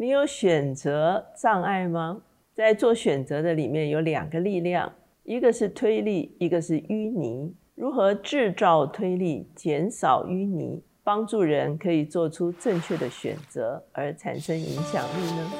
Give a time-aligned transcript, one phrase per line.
[0.00, 2.22] 你有选择障碍吗？
[2.54, 4.92] 在做选择的里面有两个力量，
[5.24, 7.52] 一个是推力，一个是淤泥。
[7.74, 15.50] 如何制造推力，减少淤泥，帮助人可以做出正确的选择而产生影响力呢？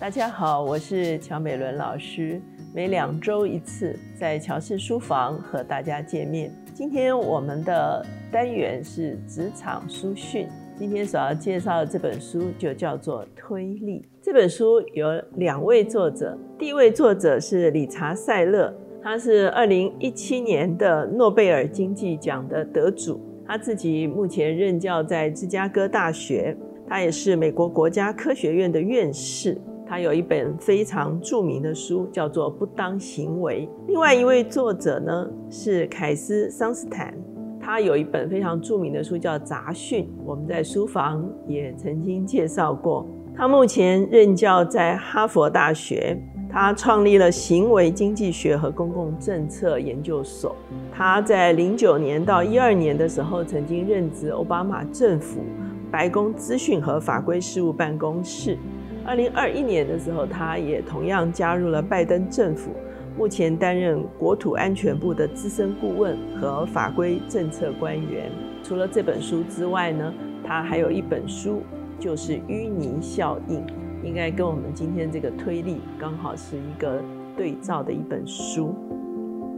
[0.00, 2.42] 大家好，我是乔美伦老师，
[2.74, 6.52] 每两周一次在乔氏书房和大家见面。
[6.74, 10.48] 今天我们的单元是职场书讯。
[10.74, 14.00] 今天所要介绍的这本书就叫做《推力》。
[14.22, 23.20] 这本书有两位作者，第一位作者是理查·塞勒，他是二零一七年的诺贝尔经济奖的得主。
[23.46, 26.56] 他自己目前任教在芝加哥大学，
[26.88, 29.60] 他也是美国国家科学院的院士。
[29.92, 33.68] 他有一本非常著名的书，叫做《不当行为》。
[33.88, 37.12] 另外一位作者呢是凯斯·桑斯坦，
[37.60, 43.06] 他有一本非常著名的书叫《杂讯》，我们在书房也曾经介绍过。
[43.36, 46.18] 他目前任教在哈佛大学，
[46.48, 50.56] 他创立了行为经济学和公共政策研究所。
[50.90, 55.42] 他在零九年到一二年的时候，曾经任职奥巴马政府
[55.90, 58.56] 白宫资讯和法规事务办公室。
[59.04, 62.70] 二零二一年的时候，他也同样加入了拜登政府，
[63.18, 68.30] 目前担任国土安全部的资深顾问和法规政策官员。
[68.62, 70.14] 除了这本书之外呢，
[70.44, 71.62] 他还有一本书，
[71.98, 73.58] 就是《淤泥效应》，
[74.04, 77.02] 应该跟我们今天这个推力刚好是一个
[77.36, 78.72] 对照的一本书。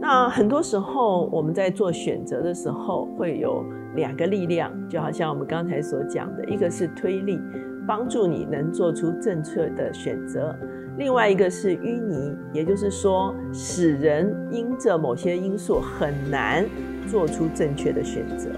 [0.01, 3.63] 那很多时候我们在做选择的时候，会有
[3.95, 7.39] 两个力量，就好像我们刚才所讲的，一个是推力。
[7.87, 10.55] 帮助你能做出正确的选择。
[10.97, 16.65] 另外一个是淤泥，也就是说，使人因着某些因素很难
[17.07, 18.49] 做出正确的选择。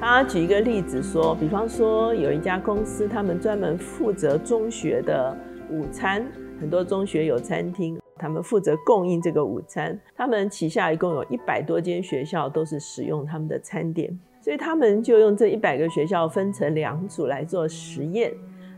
[0.00, 5.36] 他举一个例子说，比方说有一家公司，他们专门负责中学的
[5.70, 6.24] 午餐，
[6.60, 9.98] 很多中学有餐厅，他们负责供应这个午餐。
[10.16, 18.32] 他们旗下一共有一百多间学校都是使用他们的餐点，所以他们就用这一百个学校分成两组来做实验。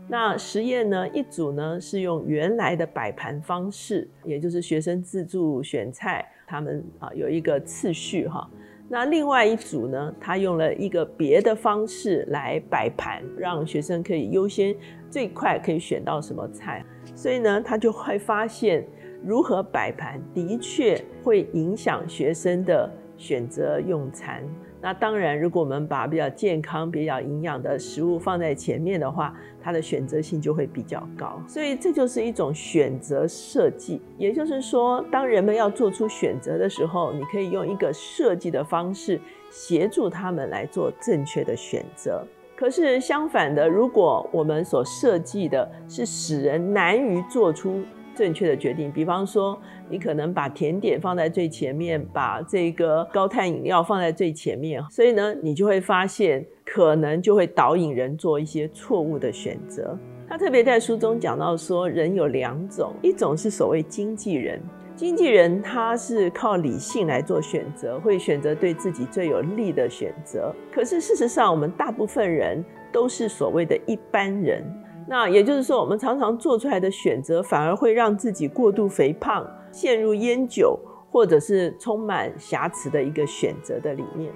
[0.07, 1.07] 那实验呢？
[1.09, 8.47] 一组呢是用原来的摆盘方式，也就是学生自助选菜，他们啊有一个次序哈。
[8.87, 14.75] 那另外一组呢，他用了一个别的方式来摆盘，让学生可以优先
[15.09, 16.85] 最快可以选到什么菜。
[17.15, 18.85] 所以呢，他就会发现
[19.23, 24.43] 如何摆盘的确会影响学生的选择用餐。
[24.85, 31.41] 那当然，如果我们把比较健康、比较营养的食物放在前面的话，它的选择性就会比较高。
[31.47, 33.99] 所以这就是一种选择设计。
[34.15, 39.19] 也就是说，当人们要做出选择的时候，你可以用一个设计的方式
[39.49, 42.23] 协助他们来做正确的选择。
[42.55, 47.83] 可是相反的，如果我们所设计的是使人难于做出
[48.15, 49.59] 正确的决定，比方说，
[49.89, 59.97] 你可能把甜点放在最前面，把这个高碳饮料放在最前面，所以呢，你就会发现可能就会导引人做一些错误的选择。
[60.27, 64.59] 他特别在书中讲到说，人有两种，一种是所谓经纪人，
[64.95, 70.51] 经纪人他是靠理性来做选择，会选择对自己最有利的选择。
[70.71, 74.63] 可是事实上，我们大部分人都是所谓的一般人。
[75.07, 80.79] 那也就是说，我们常常做出来的选择，反而会让自己过度肥胖，陷入烟酒
[81.11, 84.31] 或者是充满瑕疵的一个选择的里面。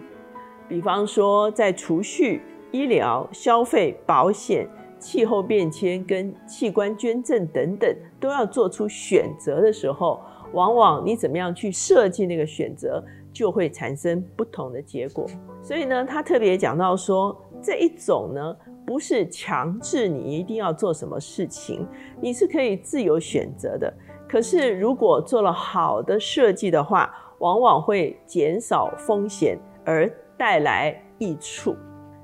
[0.68, 2.42] 比方说，在储蓄、
[2.72, 4.70] 医疗、消费、保险、
[5.00, 10.22] 气候变迁跟器官捐赠等等，都要做出选择的时候，
[10.54, 13.04] 往往你怎么样去设计那个选择，
[13.34, 15.26] 就会产生不同的结果。
[15.64, 18.56] 所以呢，他特别讲到说，这一种呢。
[18.90, 21.86] 不是强制你一定要做什么事情，
[22.20, 23.94] 你是可以自由选择的。
[24.28, 31.76] 可是如果做了好的设计的话，往往会减少风险而带来益处。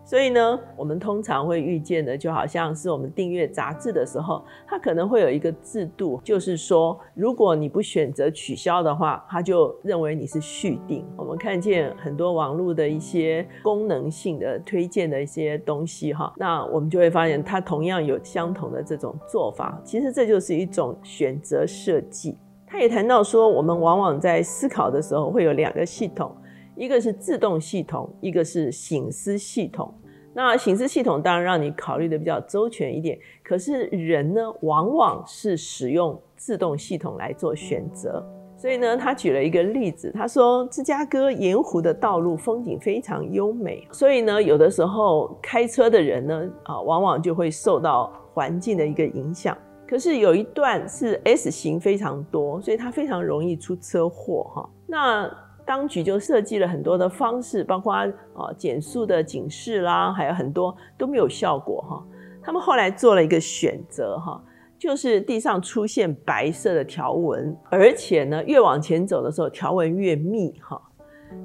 [0.05, 11.03] 所以呢，我们通常会遇见的，就好像是我们订阅杂志的时候，它可能会有一个制度，就是说，如果你不选择取消的话，它就认为你是续订。
[11.17, 19.81] 我们看见很多网络的一些功能性的推荐的一些东西，哈，那我们就会发现它同样有相同的这种做法。
[19.83, 22.37] 其实这就是一种选择设计。
[22.67, 26.31] 他也谈到说，我们往往在思考的时候会有两个系统。
[26.75, 29.93] 一个是自动系统，一个是醒思系统。
[30.33, 38.21] 那醒思系统当然让你考虑的比较周全一点，可是人呢，往往是使用自动系统来做选择。
[38.57, 49.57] 所以呢，他举了一个例子，他说芝加哥盐湖的道路风景非常优美，所以呢，有的时候开车的人呢，啊，往往就会受到环境的一个影响。
[49.87, 54.69] 可是有一段是 S 型非常多，所以它非常容易出车祸哈。
[54.87, 55.31] 那
[55.65, 58.07] 当局就设计了很多的方式，包括啊
[58.57, 62.03] 减速的警示啦，还有很多都没有效果哈。
[62.43, 64.41] 他们后来做了一个选择哈。
[64.77, 70.79] 就是地上出现白色的条纹，而且呢，越往前走的时候，条纹越密哈。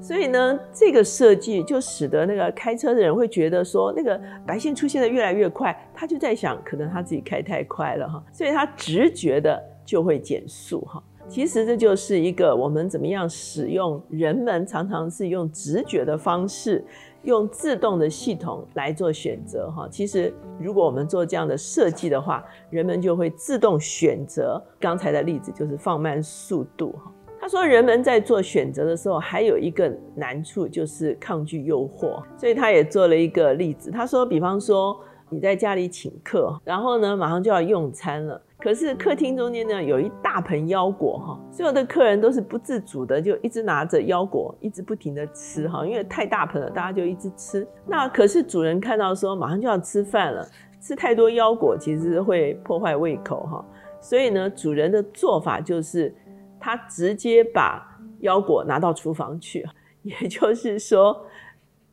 [0.01, 11.01] 所以呢，这个设计就使得那个开车的人会觉得说，那个白线出现的越来越快，他就在想，可能他自己开太快了哈，所以他直觉的就会减速哈。
[11.27, 16.83] 其实这就是一个我们怎么样使用，人们常常是用直觉的方式。
[17.23, 24.59] 用自动的系统来做选择，哈，其实如果我们做这样的设计的话，人们就会自动选择。
[24.79, 27.11] 刚才的例子就是放慢速度，哈。
[27.39, 33.91] 他说，人们在做选择的时候，还有一个难处就是抗拒诱惑，所以他也做了一个例子。
[33.91, 38.41] 他说，比方说你在家里请客，然后呢，马上就要用餐了。
[38.61, 47.67] 可是客厅中间呢有一大盆腰果哈，所有的客人都是不自主的就一直拿着腰果，一直不停的吃哈，因为太大盆了，大家就一直吃。
[47.87, 50.47] 那可是主人看到说马上就要吃饭了，
[50.79, 53.65] 吃太多腰果其实会破坏胃口哈，
[53.99, 56.13] 所以呢，主人的做法就是
[56.59, 59.67] 他直接把腰果拿到厨房去，
[60.03, 61.25] 也就是说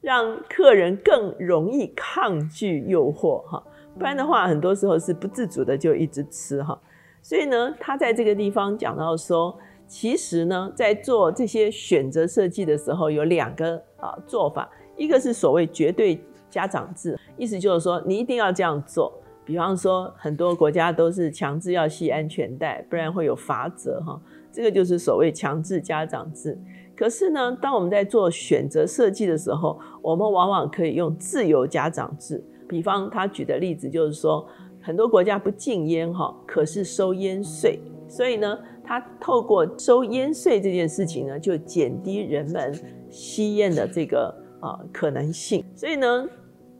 [0.02, 3.64] 让客人更容易抗拒诱惑哈。
[3.98, 6.80] 不然的话，很多时候是不自主的就一直吃哈，
[7.20, 9.58] 所以呢，他在这个地方讲到说，
[9.88, 19.12] 其实呢，在做这些选择设计的时候，有两个啊做法，一个是所谓绝对家长制，意思就是说你一定要这样做，
[19.44, 24.20] 比方说很多国家都是强制要系安全带，不然会有罚则哈，
[24.52, 26.56] 这个就是所谓强制家长制。
[26.96, 32.44] 可是呢，当我们在做选择设计的时候，我们往往可以用自由家长制。
[32.68, 34.46] 比方他举的例子就是说，
[34.80, 42.72] 很多国家不禁烟哈，可是收烟税，所以呢，他透过收烟税这件事情呢，就减低人们
[43.10, 45.64] 吸烟的这个啊可能性。
[45.74, 46.28] 所以呢，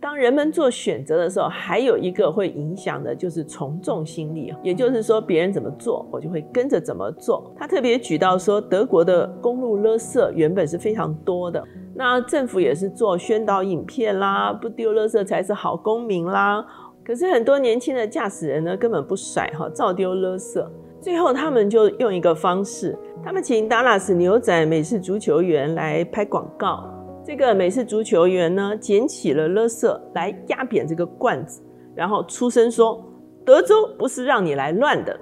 [0.00, 7.52] 当人们做选择的时候，还有一个会影响的就是从众心理，也就是说别人怎么做，我就会跟着怎么做。
[7.56, 11.64] 他特别举到说，德国的公路垃圾原本是非常多的。
[11.99, 16.65] 那政府也是做宣导影片啦，不丢垃圾才是好公民啦。
[17.05, 20.65] 可是很多年轻的驾驶人呢，根本不甩哈，照丢垃圾。
[21.00, 26.89] 最后他们就用一个方式，他们请达拉斯牛仔美式足球员来拍广告。
[27.25, 31.61] 这个美式足球员呢，捡起了垃圾来压扁这个罐子，
[31.97, 33.05] 然后出声说
[33.45, 35.19] ：“德州不是让你来乱的。”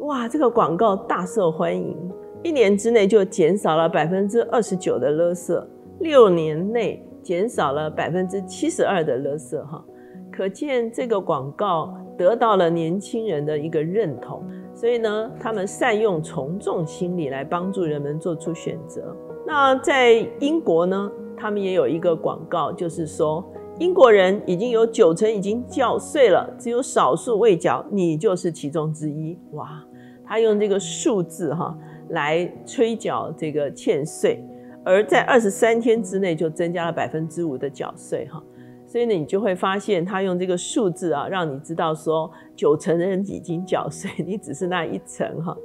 [0.00, 1.94] 哇，这个广告大受欢迎，
[2.42, 5.62] 一年之内就减少了百分之二十九的垃圾。
[6.04, 9.82] 六年内减少了百分之七十二的垃圾，哈，
[10.30, 19.16] 可见这个广告得到了年轻人的一个认同，所以呢，他们善用从众心理来帮助人们做出选择。
[19.46, 23.42] 那在英国呢，他们也有一个广告，就是说
[23.78, 29.38] 英国人已经有九成已经缴税了，只有少数未缴，你就是其中之一。
[29.52, 29.82] 哇，
[30.26, 31.74] 他用这个数字哈
[32.10, 34.44] 来催缴这个欠税。
[34.84, 38.42] 而在二十三天之内就增加了百分之五的缴税哈，
[38.86, 45.56] 所以呢，你就会发现他用这个数字啊，让你知道说九成的人已经缴税， 你只是那一层哈。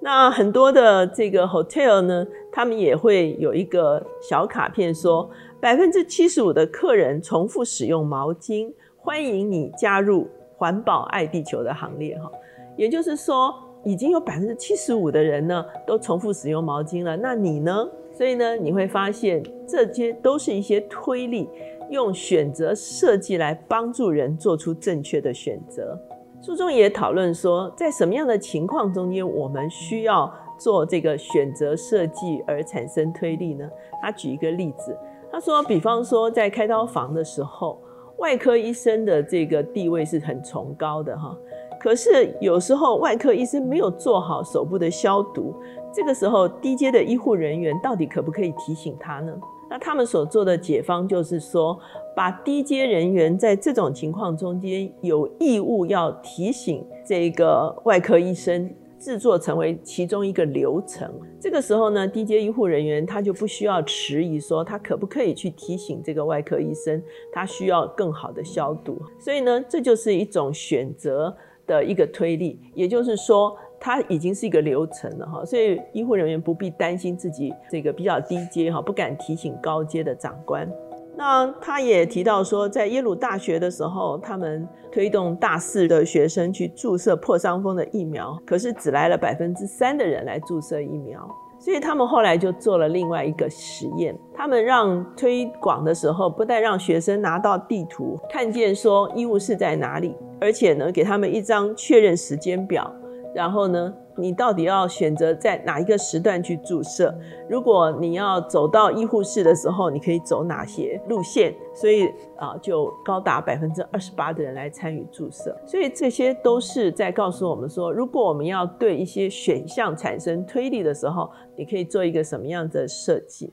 [0.00, 5.28] 那很多的这个 hotel 呢，他们也会有一个小卡片说，
[5.60, 12.30] 百分之七十五的客人重复使用毛巾，欢迎你加入环保爱地球的行列哈。
[12.76, 17.86] 也就是说，已经有百分之七十五的人呢都重复使用毛巾了，那你呢？
[18.16, 21.48] 所以呢，你会发现这些都是一些推力，
[21.90, 25.98] 用选择设计来帮助人做出正确的选择。
[26.40, 33.68] 书中也讨论说，在什么样的情况中间，我们需要做这个选择设计而产生推力呢？
[34.00, 34.96] 他举一个例子，
[35.32, 37.80] 他说，比方说在开刀房的时候，
[38.18, 41.36] 外科医生的这个地位是很崇高的哈。
[41.80, 45.54] 可是有时候外科医生没有做好手部的消毒，
[45.94, 49.32] 这个时候低阶的医护人员到底可不可以提醒他呢？
[49.70, 51.78] 那他们所做的解方就是说，
[52.16, 61.08] 把低阶人员在这种情况中间有义务要提醒这个外科医生，制作成为其中一个流程。
[61.40, 67.00] 这个时候呢，低阶医护人员他就不需要迟疑，说他可不可以去提醒这个外科医生，
[67.32, 69.00] 他需要更好的消毒。
[69.18, 71.34] 所以呢，这就是一种选择。
[71.66, 80.66] 的一个推力，也就是说，它已经是一个流程了哈，所以医护人员不必担心自己这个比较低阶哈，不敢提醒高阶的长官。
[81.14, 91.28] 那他也提到说，在耶鲁大学的时候，他们推动大四的学生去注射破伤风的疫苗，可是只来了百分之三的人来注射疫苗。
[91.58, 102.90] 所以他们后来就做了另外一个实验，他们让推广的时候，不但让学生拿到地图，看见说医务室在哪里，而且呢，给他们一张确认时间表，
[103.34, 103.94] 然后呢。
[104.16, 107.12] 你到底要选择在哪一个时段去注射？
[107.48, 111.52] 如果你要走到医护室的时候，你可以走哪些路线？
[111.74, 115.52] 所以啊，就高达百分之二十八的人来参与注射。
[115.66, 123.52] 所以这些都是在告诉我们说，如果我们要对一些选项产生推理的时候，你可以做一个什么样的设计？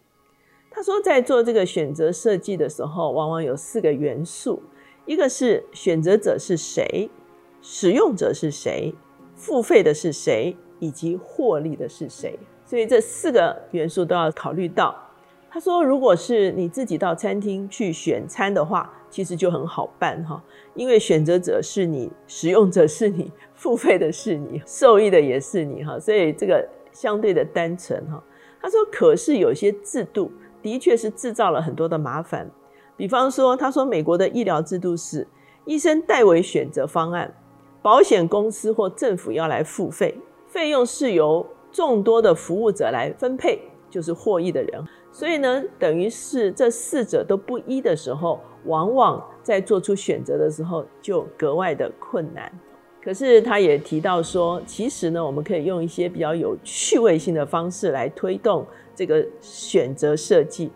[0.70, 4.62] 他说，在做这个选择设计的时候，往往有四个元素：
[5.08, 7.10] 一个是选择者是谁，
[7.64, 8.94] 使用者是谁。
[9.42, 12.38] 付费的是谁，以及获利的是谁？
[12.64, 14.96] 所以这四个元素都要考虑到。
[15.50, 20.40] 他说，如果是你自己到餐厅去选餐的话，其实就很好办哈，
[20.76, 28.24] 因为选择者是你，使用者是你，付费的是你，受益的也是你哈，所以这个相对的单纯哈。
[28.62, 30.32] 他说，可是有些制度
[30.62, 32.48] 的确是制造了很多的麻烦，
[32.96, 35.28] 比方说，他说美国的医疗制度是
[35.66, 37.34] 医生代为选择方案。
[37.82, 40.16] 保险公司或政府要来付费，
[40.48, 43.60] 费用是由众多的服务者来分配，
[43.90, 44.84] 就是获益的人。
[45.12, 52.52] 所以呢，等于是这四者都不一的时候，往往在做出选择的时候就格外的困难。
[53.04, 60.72] 可是他也提到说，其实呢，我们可以用一些比较有趣味性的方式来推动这个选择设计。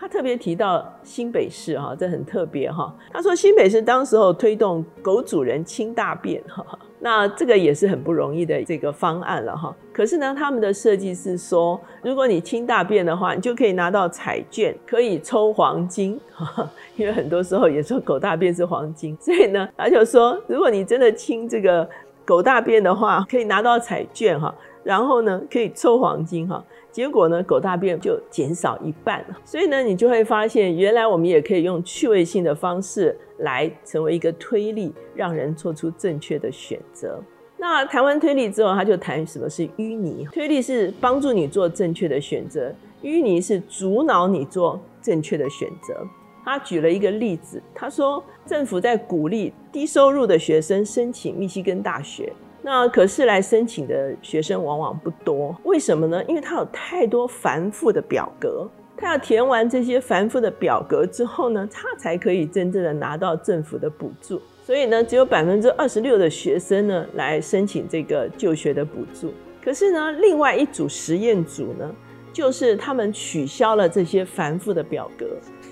[0.00, 2.94] 他特别提到新北市哈，这很特别哈。
[3.12, 6.64] 他说新北市当时候推动狗主人清大便哈，
[7.00, 9.74] 那这个也是很不容易的这个方案了哈。
[9.92, 16.70] 可是呢，他们的设计是说，如果你清大便的话，你就可以拿到彩券，可以抽黄金哈。
[16.96, 21.88] 因为很多时候也说狗大便是黄金，所以呢，他就说，如果你真的清这个
[22.24, 26.64] 狗大便的话，可以拿到彩券哈，然后呢，可以抽黄金哈。
[26.98, 29.38] 结果呢，狗大便就减少一半了。
[29.44, 37.22] 所以呢，你就会发现，原来我们也可以用趣味性的方式来成为一个推力，让人做出正确的选择。
[37.56, 40.26] 那谈完推力之后，他就谈什么是淤泥。
[40.32, 42.74] 推力是帮助你做正确的选择，
[43.04, 46.04] 淤泥是阻挠你做正确的选择。
[46.44, 52.32] 他举了一个例子，他说政府在鼓励低收入的学生申请密西根大学。
[52.70, 56.22] 那可是来申请的学生往往不多，为什么呢？
[56.24, 64.38] 因为他有太多繁复的表格，他要填完这些繁复的表格之后呢，他才可以真正的拿到政府的补助。
[64.62, 69.32] 所以呢，只有百分之二十六的学生呢来申请这个就学的补助。
[69.64, 71.90] 可是呢，另外一组实验组呢，
[72.34, 75.24] 就是他们取消了这些繁复的表格，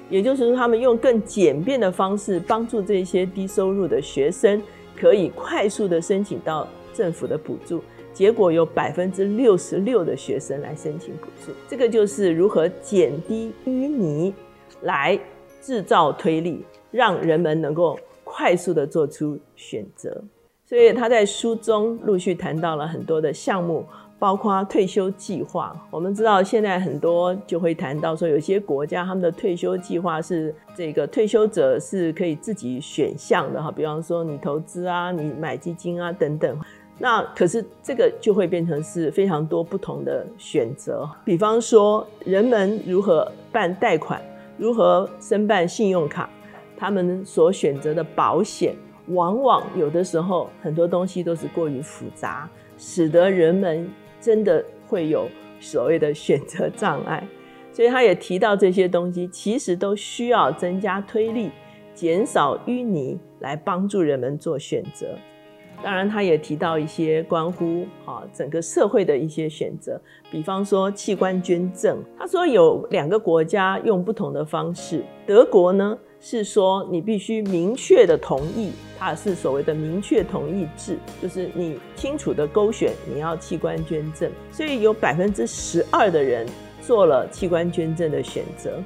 [0.08, 4.62] 也就是说，他们用更简便的方式帮助这些低收入的学生。
[4.98, 11.52] 可以快速的申请到政府的补助，结果有百分之六十六的学生来申请补助。
[11.68, 14.32] 这个就是如何减低淤泥，
[14.82, 15.18] 来
[15.60, 20.22] 制造推力，让人们能够快速的做出选择。
[20.64, 23.84] 所以他在书中陆续谈到了很多的项目。
[24.18, 36.58] 包括退休计划，我们知道现在很多就会谈到说，有些国家他们的退休计划是这个退休者是可以自己选项的哈，比方说你投资啊，你买基金啊等等。
[36.98, 44.20] 那可是这个就会变成是非常多不同的选择，比方说人们如何办贷款，
[44.56, 46.28] 如何申办信用卡，
[46.76, 48.74] 他们所选择的保险，
[49.08, 53.88] 往往有的时候很多东西都是过于复杂，使得人们。
[54.18, 55.28] 真的会有
[55.60, 57.22] 所谓的选择障碍，
[57.70, 61.50] 所以他也提到这些东西，其实都需要增加推力，
[61.94, 65.16] 减少淤泥，来帮助人们做选择。
[65.82, 72.02] 当然，他也提到一些关乎啊整个社会的一些选择，比方说器官捐赠。
[72.18, 75.98] 他说有两个国家用不同的方式，德国呢。
[76.18, 86.44] 是说你必须明确的同意，它是所谓的明确同意制，就是你清楚的勾选你要器官捐赠，所以有百分之十二的人
[86.80, 88.82] 做了器官捐赠的选择。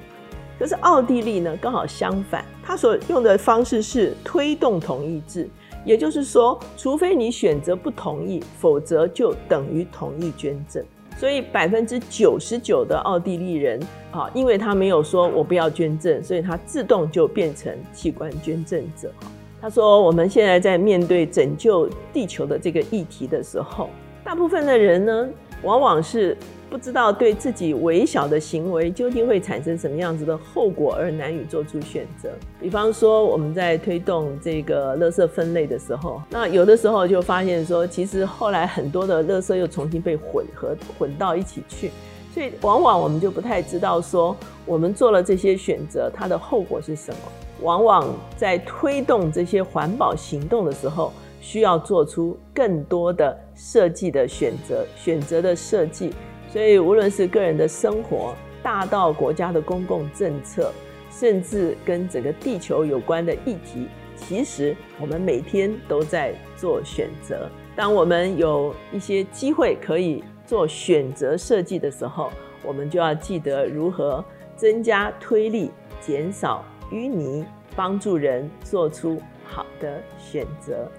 [0.59, 5.49] 可是奥地利呢，刚好相反，他所用的方式是推动同意制，
[5.85, 10.85] 也就是说，除非你选择不同意，否则就等于同意捐赠。
[11.17, 13.79] 所以百分之九十九的奥地利人
[14.11, 19.13] 啊，因为他没有说我不要捐赠，所以他自动就变成器官捐赠者。
[19.61, 23.91] 他说，我们现在在面对拯救地球的这个议题的时候，
[24.25, 25.29] 大部分的人呢，
[25.63, 26.37] 往往是
[26.71, 32.31] 不知道对自己微小的行为究竟会产生什么样子的后果，而难以做出选择。
[32.61, 41.91] 比方说，我们在推动这个垃圾分类的时候，那有的时候就发现说，其实后来很多的垃圾又重新被混合混到一起去，
[42.33, 47.19] 所以往往我们就不太知道说，我们做了这些选择，它的后果是什么。
[47.63, 48.07] 往往
[48.39, 56.13] 在推动这些环保行动的时候，需要做出更多的设计的选择，选择的设计。
[56.49, 60.73] 所以，无论是个人的生活，大到国家的公共政策，
[61.11, 67.49] 甚至跟整个地球有关的议题，其实我们每天都在做选择。
[67.75, 72.31] 当我们有一些机会可以做选择设计的时候，
[72.63, 74.25] 我们就要记得如何
[74.57, 75.71] 增加推力，
[76.01, 77.45] 减少淤泥。
[77.77, 80.91] 帮助人做出好的选择，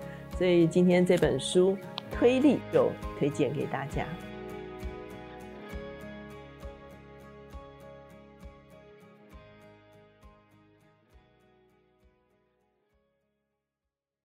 [0.41, 1.77] 所以今天这本书
[2.09, 4.07] 推力就推荐给大家。